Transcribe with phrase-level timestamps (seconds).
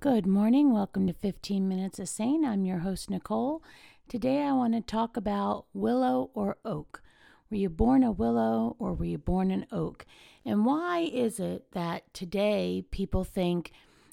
[0.00, 0.72] Good morning.
[0.72, 2.42] Welcome to 15 Minutes of Sane.
[2.42, 3.62] I'm your host, Nicole.
[4.08, 7.02] Today I want to talk about willow or oak.
[7.50, 10.06] Were you born a willow or were you born an oak?
[10.42, 13.72] And why is it that today people think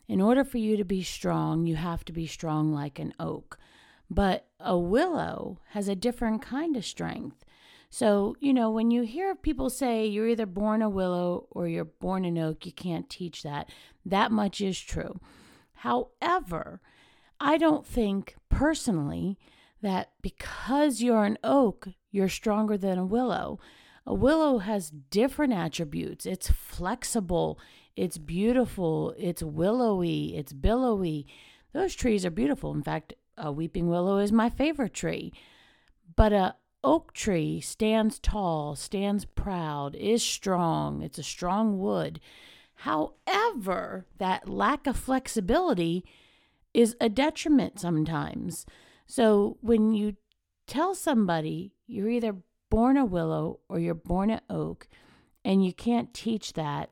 [0.10, 3.58] in order for you to be strong, you have to be strong like an oak?
[4.10, 7.46] But a willow has a different kind of strength.
[7.90, 11.86] So, you know, when you hear people say you're either born a willow or you're
[11.86, 13.70] born an oak, you can't teach that.
[14.06, 15.22] That much is true.
[15.88, 16.82] However,
[17.40, 19.38] I don't think personally
[19.82, 23.62] that because you're an oak, you're stronger than a willow.
[24.06, 26.26] A willow has different attributes.
[26.26, 27.58] It's flexible,
[27.96, 31.26] it's beautiful, it's willowy, it's billowy.
[31.72, 32.74] Those trees are beautiful.
[32.74, 35.32] In fact, a weeping willow is my favorite tree.
[36.18, 41.02] But a oak tree stands tall, stands proud, is strong.
[41.02, 42.20] It's a strong wood.
[42.82, 46.06] However, that lack of flexibility
[46.74, 48.66] is a detriment sometimes.
[49.08, 50.16] So when you
[50.68, 52.36] tell somebody you're either
[52.70, 54.88] born a willow or you're born an oak
[55.44, 56.92] and you can't teach that,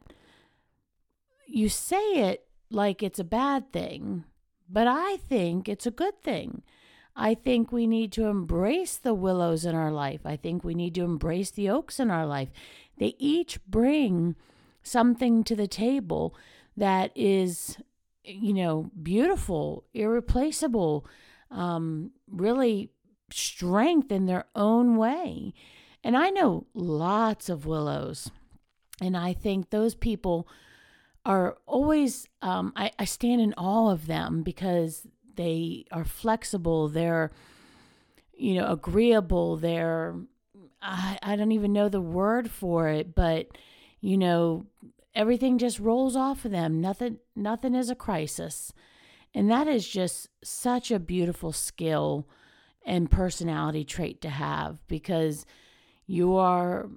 [1.47, 4.23] you say it like it's a bad thing,
[4.67, 6.64] but I think it's a good thing.
[7.16, 10.22] I think we need to embrace the willows in our life.
[10.25, 12.49] I think we need to embrace the oaks in our life.
[12.97, 14.36] They each bring
[14.86, 16.36] something to the table
[16.78, 17.78] that is,
[18.23, 21.05] you know, beautiful, irreplaceable,
[21.52, 22.92] um, really
[23.31, 25.53] strength in their own way.
[26.03, 28.30] And I know lots of willows,
[29.02, 30.47] and I think those people
[31.25, 37.31] are always, um, I, I stand in awe of them because they are flexible, they're,
[38.38, 40.16] you know, agreeable, they're,
[40.81, 43.47] I, I don't even know the word for it, but
[44.06, 44.67] you know,
[45.16, 46.80] everything just rolls off of them.
[46.80, 48.72] Nothing nothing is a crisis.
[49.34, 52.28] And that is just such a beautiful skill
[52.86, 55.44] and personality trait to have because
[56.06, 56.88] you are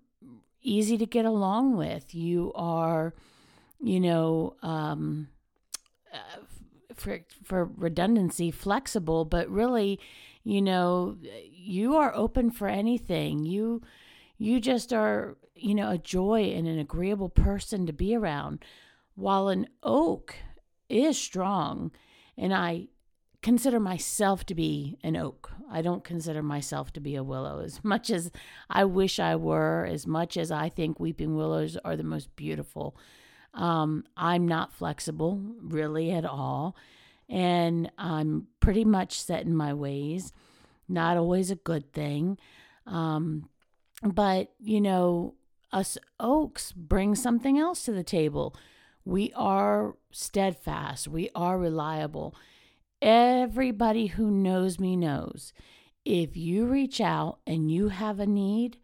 [0.61, 2.15] easy to get along with.
[2.15, 3.15] You are,
[3.81, 5.29] you know, um,
[6.13, 6.43] uh,
[6.95, 9.99] for for redundancy, flexible, but really,
[10.45, 11.17] you know,
[11.51, 13.47] you are open for anything.
[13.47, 13.81] You
[14.39, 18.65] you just are, you know, a joy and an agreeable person to be around.
[19.15, 20.37] While an oak
[20.89, 21.91] is strong,
[22.37, 22.89] and I
[23.43, 25.51] consider myself to be an oak.
[25.71, 28.31] I don't consider myself to be a willow as much as
[28.71, 32.97] I wish I were, as much as I think weeping willows are the most beautiful.
[33.55, 36.77] Um, I'm not flexible really at all,
[37.29, 40.33] and I'm pretty much set in my ways.
[40.89, 42.39] Not always a good thing.
[42.87, 43.49] Um,
[44.03, 45.35] but, you know,
[45.73, 48.55] us oaks bring something else to the table.
[49.05, 52.35] We are steadfast, we are reliable.
[53.01, 55.53] Everybody who knows me knows
[56.05, 58.79] if you reach out and you have a need,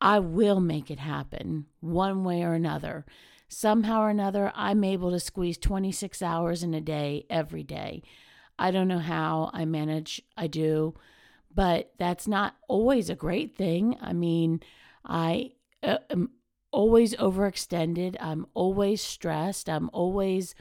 [0.00, 3.06] I will make it happen one way or another.
[3.48, 8.02] Somehow or another, I'm able to squeeze 26 hours in a day every day.
[8.58, 10.94] I don't know how I manage, I do
[11.54, 13.96] but that's not always a great thing.
[14.00, 14.60] I mean,
[15.04, 15.52] I
[15.82, 16.30] uh, am
[16.70, 18.16] always overextended.
[18.20, 19.68] I'm always stressed.
[19.68, 20.54] I'm always,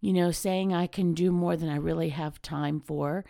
[0.00, 3.24] you know, saying I can do more than I really have time for,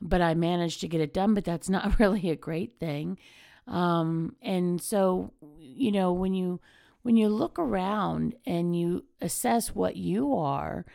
[0.00, 1.34] but I manage to get it done.
[1.34, 3.18] But that's not really a great thing.
[3.66, 6.60] Um, and so, you know, when you
[7.02, 10.86] when you look around and you assess what you are,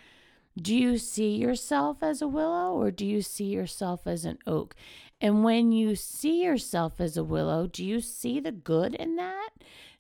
[0.60, 4.76] do you see yourself as a willow or do you see yourself as an oak?
[5.22, 9.50] And when you see yourself as a willow, do you see the good in that?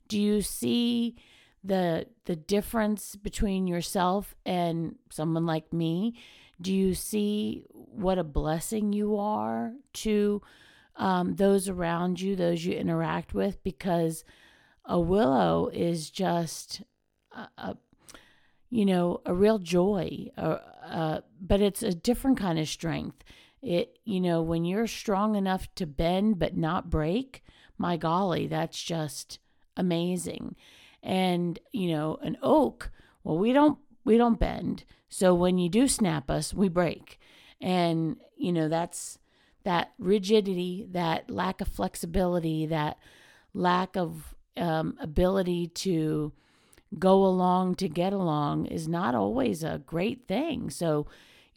[0.07, 1.15] Do you see
[1.63, 6.15] the the difference between yourself and someone like me?
[6.61, 10.41] Do you see what a blessing you are to
[10.95, 13.61] um, those around you, those you interact with?
[13.63, 14.23] Because
[14.85, 16.81] a willow is just
[17.31, 17.77] a, a
[18.69, 23.23] you know a real joy, uh, but it's a different kind of strength.
[23.61, 27.43] It, you know, when you're strong enough to bend but not break,
[27.77, 29.39] my golly, that's just
[29.75, 30.55] amazing.
[31.03, 32.91] And, you know, an oak,
[33.23, 34.85] well, we don't we don't bend.
[35.09, 37.19] So when you do snap us, we break.
[37.61, 39.19] And, you know, that's
[39.63, 42.97] that rigidity, that lack of flexibility, that
[43.53, 46.31] lack of um, ability to
[46.97, 50.69] go along to get along is not always a great thing.
[50.69, 51.05] So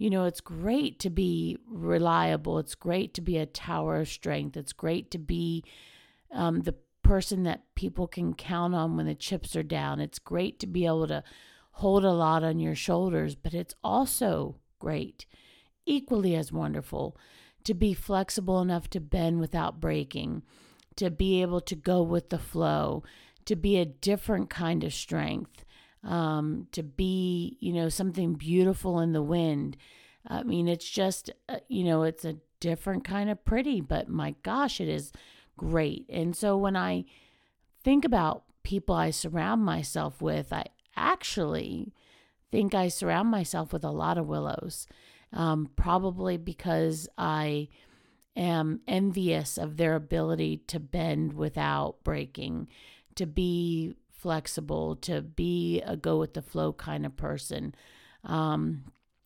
[0.02, 2.58] you know, it's great to be reliable.
[2.58, 4.56] It's great to be a tower of strength.
[4.56, 5.62] It's great to be
[6.32, 10.00] um, the person that people can count on when the chips are down.
[10.00, 11.22] It's great to be able to
[11.70, 15.25] hold a lot on your shoulders, but it's also great.
[15.87, 17.16] Equally as wonderful
[17.62, 20.43] to be flexible enough to bend without breaking,
[20.96, 23.04] to be able to go with the flow,
[23.44, 25.64] to be a different kind of strength,
[26.04, 29.76] um, to be, you know, something beautiful in the wind.
[30.26, 34.34] I mean, it's just, uh, you know, it's a different kind of pretty, but my
[34.43, 35.12] gosh, it is
[35.56, 36.06] great.
[36.08, 37.04] And so when I
[37.82, 40.66] think about people I surround myself with, I
[40.96, 41.93] actually
[42.50, 44.87] think I surround myself with a lot of willows,
[45.32, 47.69] um, probably because I
[48.37, 52.69] am envious of their ability to bend without breaking,
[53.16, 57.74] to be flexible, to be a go with the flow kind of person.
[58.24, 58.84] Um,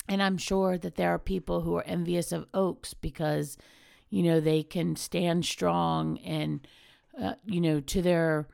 [0.08, 3.58] and I'm sure that there are people who are envious of oaks because,
[4.08, 6.66] you know, they can stand strong and,
[7.20, 8.48] uh, you know, to their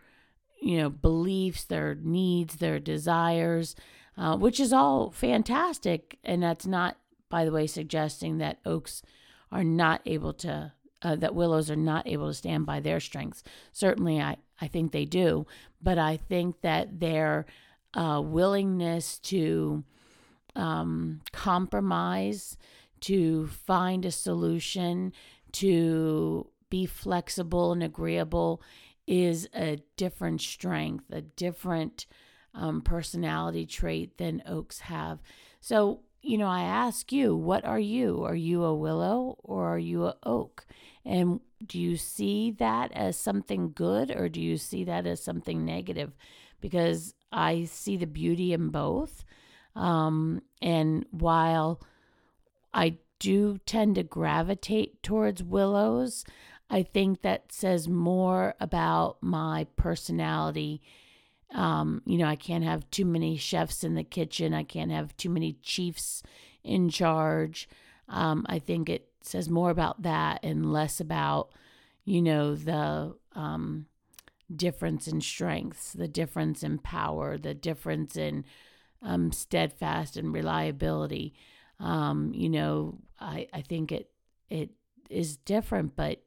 [0.62, 3.74] you know, beliefs, their needs, their desires,
[4.16, 6.18] uh, which is all fantastic.
[6.22, 6.96] And that's not,
[7.28, 9.02] by the way, suggesting that oaks
[9.50, 10.72] are not able to,
[11.02, 13.42] uh, that willows are not able to stand by their strengths.
[13.72, 15.44] Certainly, I, I think they do.
[15.82, 17.46] But I think that their
[17.94, 19.82] uh, willingness to
[20.54, 22.56] um, compromise,
[23.00, 25.12] to find a solution,
[25.52, 28.62] to be flexible and agreeable
[29.06, 32.06] is a different strength, a different
[32.54, 35.20] um, personality trait than oaks have.
[35.60, 38.22] So, you know, I ask you, what are you?
[38.24, 40.64] Are you a willow or are you a oak?
[41.04, 45.64] And do you see that as something good or do you see that as something
[45.64, 46.12] negative?
[46.60, 49.24] Because I see the beauty in both.
[49.74, 51.80] Um, and while
[52.72, 56.24] I do tend to gravitate towards willows,
[56.70, 60.82] I think that says more about my personality.
[61.52, 64.54] Um, you know, I can't have too many chefs in the kitchen.
[64.54, 66.22] I can't have too many chiefs
[66.64, 67.69] in charge.
[68.08, 71.52] Um, I think it says more about that and less about,
[72.04, 73.87] you know, the um,
[74.54, 78.44] difference in strengths, the difference in power, the difference in
[79.02, 81.34] um, steadfast and reliability.
[81.81, 84.10] Um, you know, I, I think it
[84.50, 84.70] it
[85.10, 86.22] is different, but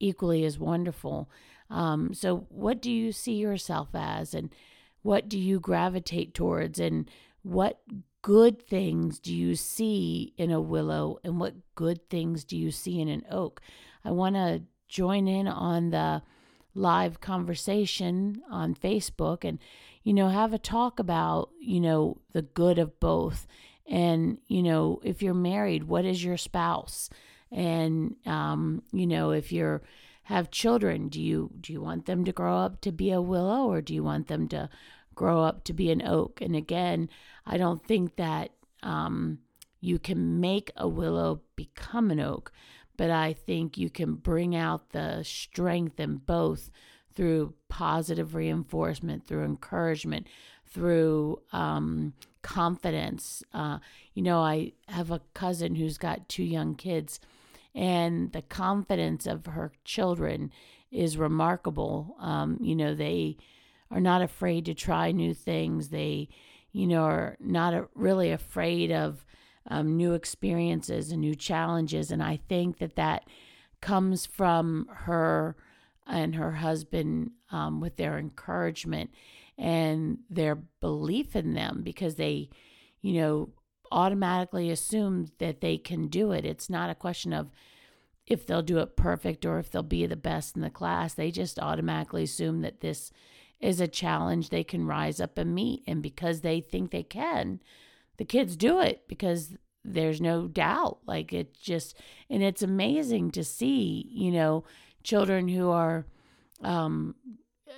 [0.00, 1.30] equally as wonderful.
[1.72, 4.54] Um, so, what do you see yourself as, and
[5.02, 7.10] what do you gravitate towards, and
[7.42, 7.80] what
[8.22, 13.00] good things do you see in a willow, and what good things do you see
[13.00, 13.60] in an oak?
[14.04, 16.22] I want to join in on the
[16.74, 19.58] live conversation on Facebook and,
[20.02, 23.46] you know, have a talk about, you know, the good of both.
[23.86, 27.10] And, you know, if you're married, what is your spouse?
[27.52, 29.82] and um, you know if you're
[30.24, 33.66] have children do you do you want them to grow up to be a willow
[33.66, 34.68] or do you want them to
[35.14, 36.40] grow up to be an oak?
[36.40, 37.08] And again
[37.46, 38.50] i don't think that
[38.82, 39.38] um,
[39.80, 42.52] you can make a willow become an oak
[42.96, 46.70] but i think you can bring out the strength in both
[47.14, 50.26] through positive reinforcement through encouragement
[50.66, 53.42] through um, confidence.
[53.52, 53.78] Uh,
[54.14, 57.20] you know i have a cousin who's got two young kids
[57.74, 60.52] and the confidence of her children
[60.90, 62.16] is remarkable.
[62.20, 63.38] Um, you know, they
[63.90, 65.88] are not afraid to try new things.
[65.88, 66.28] They,
[66.72, 69.24] you know, are not a, really afraid of
[69.68, 72.10] um, new experiences and new challenges.
[72.10, 73.24] And I think that that
[73.80, 75.56] comes from her
[76.06, 79.10] and her husband um, with their encouragement
[79.56, 82.48] and their belief in them because they,
[83.00, 83.50] you know,
[83.92, 86.44] automatically assume that they can do it.
[86.44, 87.50] It's not a question of
[88.26, 91.14] if they'll do it perfect or if they'll be the best in the class.
[91.14, 93.12] They just automatically assume that this
[93.60, 95.82] is a challenge they can rise up and meet.
[95.86, 97.60] And because they think they can,
[98.16, 100.98] the kids do it because there's no doubt.
[101.06, 101.96] Like it just,
[102.30, 104.64] and it's amazing to see, you know,
[105.02, 106.06] children who are,
[106.62, 107.14] um,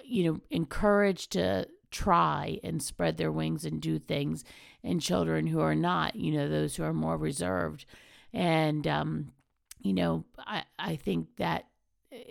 [0.05, 4.45] you know, encouraged to try and spread their wings and do things,
[4.83, 7.87] and children who are not, you know, those who are more reserved.
[8.33, 9.33] And, um,
[9.81, 11.67] you know, I, I think that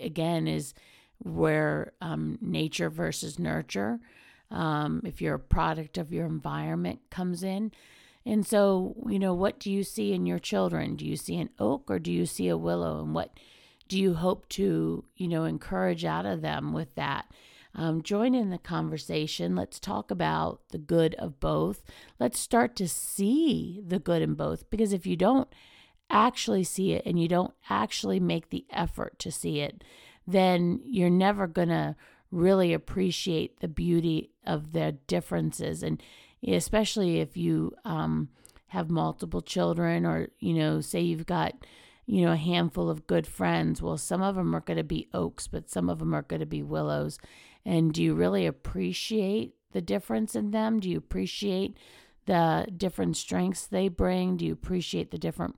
[0.01, 0.73] again is
[1.19, 3.99] where um, nature versus nurture,
[4.51, 7.71] um, if you're a product of your environment, comes in.
[8.25, 10.97] And so, you know, what do you see in your children?
[10.97, 13.01] Do you see an oak or do you see a willow?
[13.01, 13.31] And what
[13.87, 17.25] do you hope to, you know, encourage out of them with that?
[17.75, 19.55] Um, join in the conversation.
[19.55, 21.83] Let's talk about the good of both.
[22.19, 25.47] Let's start to see the good in both because if you don't
[26.09, 29.83] actually see it and you don't actually make the effort to see it,
[30.27, 31.95] then you're never going to
[32.31, 35.83] really appreciate the beauty of the differences.
[35.83, 36.01] And
[36.47, 38.29] especially if you um,
[38.67, 41.53] have multiple children or, you know, say you've got,
[42.05, 43.81] you know, a handful of good friends.
[43.81, 46.41] Well, some of them are going to be oaks, but some of them are going
[46.41, 47.17] to be willows.
[47.65, 50.79] And do you really appreciate the difference in them?
[50.79, 51.77] Do you appreciate
[52.25, 54.37] the different strengths they bring?
[54.37, 55.55] Do you appreciate the different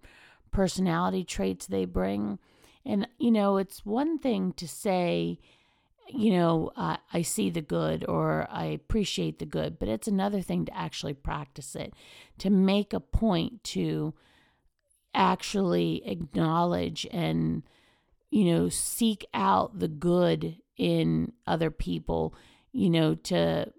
[0.52, 2.40] personality traits they bring?
[2.86, 5.40] And, you know, it's one thing to say,
[6.08, 10.42] you know, uh, I see the good or I appreciate the good, but it's another
[10.42, 11.96] thing to actually practice it,
[12.38, 14.14] to make a point to
[15.16, 17.64] actually acknowledge and,
[18.30, 22.36] you know, seek out the good in other people,
[22.72, 23.72] you know, to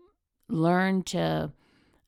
[0.48, 1.52] learn to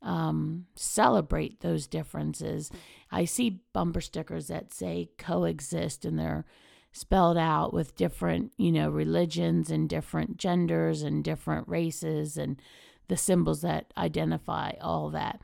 [0.03, 2.71] um, celebrate those differences.
[3.11, 6.45] I see bumper stickers that say coexist and they're
[6.93, 12.61] spelled out with different, you know, religions and different genders and different races and
[13.09, 15.41] the symbols that identify all that.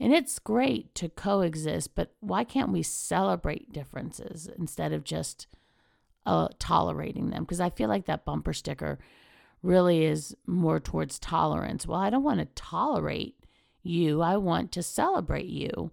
[0.00, 5.46] And it's great to coexist, but why can't we celebrate differences instead of just
[6.26, 7.44] uh, tolerating them?
[7.44, 8.98] Because I feel like that bumper sticker
[9.62, 11.86] really is more towards tolerance.
[11.86, 13.36] Well, I don't want to tolerate
[13.82, 15.92] you, I want to celebrate you.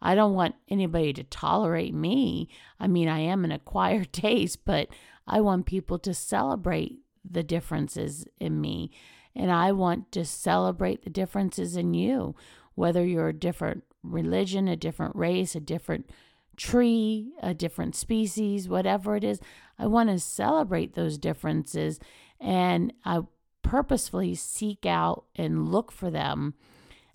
[0.00, 2.48] I don't want anybody to tolerate me.
[2.80, 4.88] I mean, I am an acquired taste, but
[5.26, 8.90] I want people to celebrate the differences in me.
[9.34, 12.34] And I want to celebrate the differences in you,
[12.74, 16.10] whether you're a different religion, a different race, a different
[16.56, 19.40] tree, a different species, whatever it is.
[19.78, 21.98] I want to celebrate those differences
[22.40, 23.20] and I
[23.62, 26.54] purposefully seek out and look for them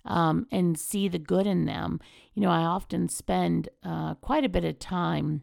[0.04, 2.00] um, and see the good in them.
[2.34, 5.42] You know, I often spend uh, quite a bit of time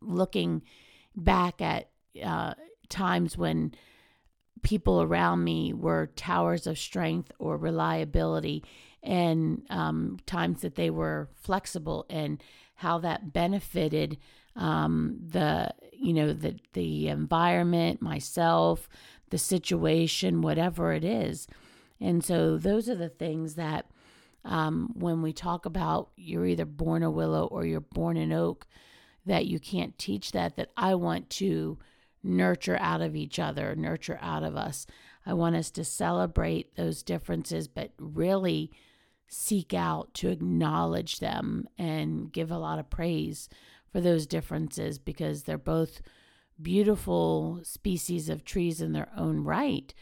[0.00, 0.62] looking
[1.16, 1.90] back at
[2.22, 2.54] uh,
[2.88, 3.74] times when
[4.62, 8.64] people around me were towers of strength or reliability,
[9.06, 12.42] and um, times that they were flexible, and
[12.76, 14.18] how that benefited
[14.56, 18.88] um, the you know the the environment, myself,
[19.30, 21.46] the situation, whatever it is.
[22.00, 23.86] And so those are the things that
[24.44, 28.66] um, when we talk about you're either born a willow or you're born an oak,
[29.24, 31.78] that you can't teach that, that I want to
[32.22, 34.86] nurture out of each other, nurture out of us.
[35.24, 38.70] I want us to celebrate those differences, but really
[39.28, 43.48] seek out to acknowledge them and give a lot of praise
[43.90, 46.00] for those differences because they're both
[46.60, 49.92] beautiful species of trees in their own right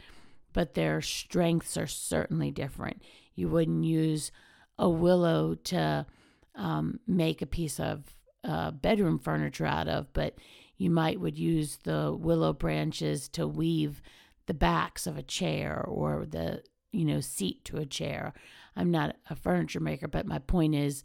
[0.55, 3.03] but their strengths are certainly different.
[3.35, 4.33] You wouldn't use
[4.79, 6.07] a willow to
[6.55, 8.05] um, make a piece of
[8.45, 10.37] uh, bedroom furniture out of, but
[10.79, 14.01] you might would use the willow branches to weave
[14.47, 16.63] the backs of a chair or the
[16.93, 18.33] you know seat to a chair.
[18.77, 21.05] I'm not a furniture maker, but my point is,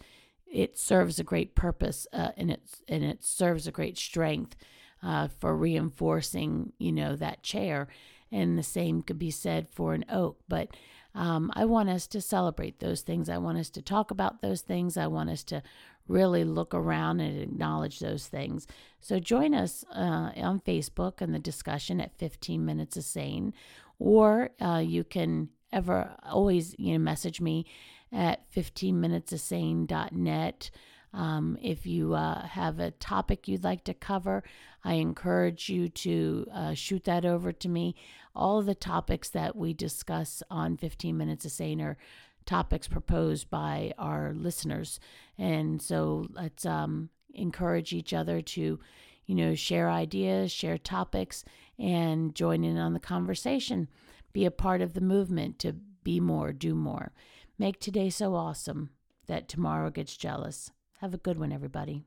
[0.52, 4.56] it serves a great purpose uh, and it and it serves a great strength
[5.04, 7.88] uh, for reinforcing you know that chair
[8.32, 10.40] and the same could be said for an oak.
[10.48, 10.76] But
[11.16, 13.30] um, I want us to celebrate those things.
[13.30, 14.98] I want us to talk about those things.
[14.98, 15.64] I want us to
[16.08, 18.68] really look around and acknowledge those things.
[19.00, 23.54] So join us uh, on Facebook in the discussion at 15 Minutes of Sane,
[24.00, 27.66] or uh, you can ever always you know message me
[28.12, 30.72] at 15minutesofsane.net.
[31.12, 34.44] Um, if you uh, have a topic you'd like to cover,
[34.84, 37.96] I encourage you to uh, shoot that over to me.
[38.36, 41.98] All the topics that we discuss on 15 Minutes of Sane are
[42.46, 45.00] topics proposed by our listeners.
[45.38, 48.80] And so let's um, encourage each other to,
[49.26, 51.44] you know, share ideas, share topics,
[51.78, 53.88] and join in on the conversation.
[54.34, 57.12] Be a part of the movement to be more, do more.
[57.58, 58.92] Make today so awesome
[59.28, 60.72] that tomorrow gets jealous.
[61.00, 62.06] Have a good one, everybody.